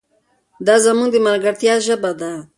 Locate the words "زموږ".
0.85-1.09